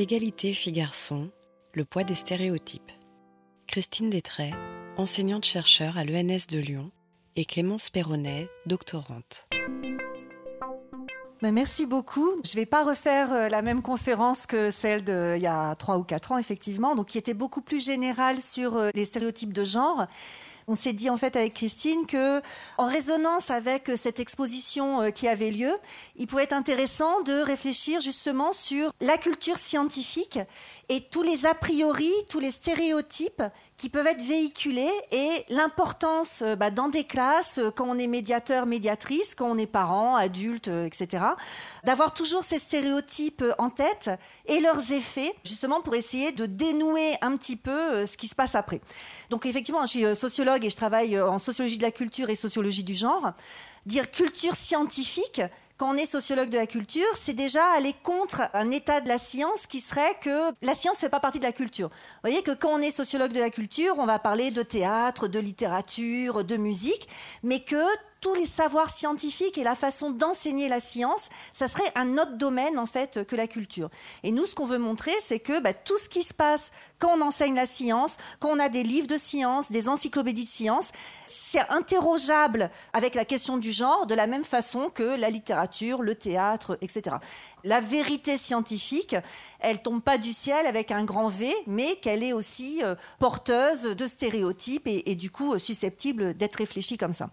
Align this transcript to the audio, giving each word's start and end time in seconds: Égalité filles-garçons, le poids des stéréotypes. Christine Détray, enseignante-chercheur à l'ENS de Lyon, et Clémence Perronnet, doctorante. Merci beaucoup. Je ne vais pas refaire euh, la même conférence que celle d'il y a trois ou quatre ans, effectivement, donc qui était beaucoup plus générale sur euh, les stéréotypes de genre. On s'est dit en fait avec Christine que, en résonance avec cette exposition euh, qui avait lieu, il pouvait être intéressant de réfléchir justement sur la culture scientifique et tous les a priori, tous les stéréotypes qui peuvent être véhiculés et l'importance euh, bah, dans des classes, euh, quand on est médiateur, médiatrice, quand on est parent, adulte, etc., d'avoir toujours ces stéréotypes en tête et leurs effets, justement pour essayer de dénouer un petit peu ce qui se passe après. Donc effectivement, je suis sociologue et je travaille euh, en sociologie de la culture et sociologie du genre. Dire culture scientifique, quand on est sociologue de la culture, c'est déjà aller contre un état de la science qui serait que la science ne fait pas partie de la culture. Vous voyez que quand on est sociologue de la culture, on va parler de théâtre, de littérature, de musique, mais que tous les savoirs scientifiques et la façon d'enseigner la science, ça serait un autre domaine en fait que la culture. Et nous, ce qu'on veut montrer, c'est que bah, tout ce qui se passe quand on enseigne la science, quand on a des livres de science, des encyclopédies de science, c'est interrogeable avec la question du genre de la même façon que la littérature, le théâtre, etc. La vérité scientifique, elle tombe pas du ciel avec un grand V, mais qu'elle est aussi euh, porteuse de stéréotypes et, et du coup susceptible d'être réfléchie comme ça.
Égalité 0.00 0.54
filles-garçons, 0.54 1.28
le 1.74 1.84
poids 1.84 2.04
des 2.04 2.14
stéréotypes. 2.14 2.90
Christine 3.66 4.08
Détray, 4.08 4.54
enseignante-chercheur 4.96 5.98
à 5.98 6.04
l'ENS 6.04 6.46
de 6.48 6.58
Lyon, 6.58 6.90
et 7.36 7.44
Clémence 7.44 7.90
Perronnet, 7.90 8.48
doctorante. 8.64 9.46
Merci 11.42 11.84
beaucoup. 11.84 12.30
Je 12.46 12.52
ne 12.52 12.62
vais 12.62 12.64
pas 12.64 12.82
refaire 12.82 13.30
euh, 13.30 13.48
la 13.50 13.60
même 13.60 13.82
conférence 13.82 14.46
que 14.46 14.70
celle 14.70 15.04
d'il 15.04 15.42
y 15.42 15.46
a 15.46 15.74
trois 15.74 15.98
ou 15.98 16.04
quatre 16.04 16.32
ans, 16.32 16.38
effectivement, 16.38 16.94
donc 16.94 17.08
qui 17.08 17.18
était 17.18 17.34
beaucoup 17.34 17.60
plus 17.60 17.84
générale 17.84 18.40
sur 18.40 18.76
euh, 18.76 18.88
les 18.94 19.04
stéréotypes 19.04 19.52
de 19.52 19.64
genre. 19.66 20.06
On 20.70 20.76
s'est 20.76 20.92
dit 20.92 21.10
en 21.10 21.16
fait 21.16 21.34
avec 21.34 21.54
Christine 21.54 22.06
que, 22.06 22.40
en 22.78 22.86
résonance 22.86 23.50
avec 23.50 23.90
cette 23.96 24.20
exposition 24.20 25.02
euh, 25.02 25.10
qui 25.10 25.26
avait 25.26 25.50
lieu, 25.50 25.72
il 26.14 26.28
pouvait 26.28 26.44
être 26.44 26.52
intéressant 26.52 27.22
de 27.22 27.42
réfléchir 27.42 28.00
justement 28.00 28.52
sur 28.52 28.92
la 29.00 29.18
culture 29.18 29.58
scientifique 29.58 30.38
et 30.88 31.00
tous 31.00 31.22
les 31.22 31.44
a 31.44 31.54
priori, 31.54 32.12
tous 32.28 32.38
les 32.38 32.52
stéréotypes 32.52 33.42
qui 33.78 33.88
peuvent 33.88 34.06
être 34.06 34.22
véhiculés 34.22 34.92
et 35.10 35.44
l'importance 35.48 36.42
euh, 36.42 36.54
bah, 36.54 36.70
dans 36.70 36.88
des 36.88 37.02
classes, 37.02 37.58
euh, 37.58 37.70
quand 37.72 37.88
on 37.88 37.98
est 37.98 38.06
médiateur, 38.06 38.66
médiatrice, 38.66 39.34
quand 39.34 39.50
on 39.50 39.58
est 39.58 39.66
parent, 39.66 40.14
adulte, 40.14 40.68
etc., 40.68 41.24
d'avoir 41.82 42.14
toujours 42.14 42.44
ces 42.44 42.60
stéréotypes 42.60 43.42
en 43.58 43.70
tête 43.70 44.10
et 44.46 44.60
leurs 44.60 44.92
effets, 44.92 45.34
justement 45.44 45.80
pour 45.80 45.96
essayer 45.96 46.30
de 46.30 46.46
dénouer 46.46 47.14
un 47.22 47.36
petit 47.36 47.56
peu 47.56 48.06
ce 48.06 48.16
qui 48.16 48.28
se 48.28 48.34
passe 48.36 48.54
après. 48.54 48.80
Donc 49.30 49.46
effectivement, 49.46 49.80
je 49.86 49.86
suis 49.86 50.16
sociologue 50.16 50.59
et 50.64 50.70
je 50.70 50.76
travaille 50.76 51.16
euh, 51.16 51.28
en 51.28 51.38
sociologie 51.38 51.78
de 51.78 51.82
la 51.82 51.90
culture 51.90 52.30
et 52.30 52.34
sociologie 52.34 52.84
du 52.84 52.94
genre. 52.94 53.32
Dire 53.86 54.10
culture 54.10 54.56
scientifique, 54.56 55.40
quand 55.80 55.94
on 55.94 55.96
est 55.96 56.04
sociologue 56.04 56.50
de 56.50 56.58
la 56.58 56.66
culture, 56.66 57.06
c'est 57.14 57.32
déjà 57.32 57.64
aller 57.74 57.94
contre 58.02 58.42
un 58.52 58.70
état 58.70 59.00
de 59.00 59.08
la 59.08 59.16
science 59.16 59.66
qui 59.66 59.80
serait 59.80 60.14
que 60.20 60.52
la 60.60 60.74
science 60.74 60.96
ne 60.96 61.00
fait 61.00 61.08
pas 61.08 61.20
partie 61.20 61.38
de 61.38 61.44
la 61.44 61.52
culture. 61.52 61.88
Vous 61.88 62.30
voyez 62.30 62.42
que 62.42 62.50
quand 62.50 62.74
on 62.74 62.82
est 62.82 62.90
sociologue 62.90 63.32
de 63.32 63.40
la 63.40 63.48
culture, 63.48 63.94
on 63.98 64.04
va 64.04 64.18
parler 64.18 64.50
de 64.50 64.62
théâtre, 64.62 65.26
de 65.26 65.38
littérature, 65.38 66.44
de 66.44 66.56
musique, 66.58 67.08
mais 67.42 67.60
que 67.60 67.82
tous 68.20 68.34
les 68.34 68.46
savoirs 68.46 68.90
scientifiques 68.90 69.58
et 69.58 69.64
la 69.64 69.74
façon 69.74 70.10
d'enseigner 70.10 70.68
la 70.68 70.80
science, 70.80 71.28
ça 71.52 71.68
serait 71.68 71.90
un 71.94 72.18
autre 72.18 72.36
domaine 72.36 72.78
en 72.78 72.86
fait 72.86 73.26
que 73.26 73.36
la 73.36 73.46
culture. 73.46 73.88
Et 74.22 74.32
nous, 74.32 74.46
ce 74.46 74.54
qu'on 74.54 74.64
veut 74.64 74.78
montrer, 74.78 75.14
c'est 75.20 75.40
que 75.40 75.60
bah, 75.60 75.72
tout 75.72 75.98
ce 75.98 76.08
qui 76.08 76.22
se 76.22 76.34
passe 76.34 76.70
quand 76.98 77.16
on 77.16 77.22
enseigne 77.22 77.54
la 77.54 77.66
science, 77.66 78.16
quand 78.38 78.50
on 78.50 78.58
a 78.58 78.68
des 78.68 78.82
livres 78.82 79.06
de 79.06 79.18
science, 79.18 79.70
des 79.70 79.88
encyclopédies 79.88 80.44
de 80.44 80.48
science, 80.48 80.92
c'est 81.26 81.66
interrogeable 81.70 82.70
avec 82.92 83.14
la 83.14 83.24
question 83.24 83.56
du 83.56 83.72
genre 83.72 84.06
de 84.06 84.14
la 84.14 84.26
même 84.26 84.44
façon 84.44 84.90
que 84.90 85.16
la 85.16 85.30
littérature, 85.30 86.02
le 86.02 86.14
théâtre, 86.14 86.78
etc. 86.82 87.16
La 87.64 87.80
vérité 87.80 88.36
scientifique, 88.36 89.16
elle 89.60 89.82
tombe 89.82 90.02
pas 90.02 90.18
du 90.18 90.32
ciel 90.32 90.66
avec 90.66 90.90
un 90.90 91.04
grand 91.04 91.28
V, 91.28 91.52
mais 91.66 91.96
qu'elle 91.96 92.22
est 92.22 92.32
aussi 92.32 92.80
euh, 92.84 92.94
porteuse 93.18 93.82
de 93.82 94.06
stéréotypes 94.06 94.86
et, 94.86 95.10
et 95.10 95.14
du 95.14 95.30
coup 95.30 95.58
susceptible 95.58 96.34
d'être 96.34 96.56
réfléchie 96.56 96.98
comme 96.98 97.14
ça. 97.14 97.30